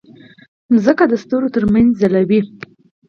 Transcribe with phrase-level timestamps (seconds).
[0.73, 2.39] مځکه د ستورو ترمنځ ځلوي.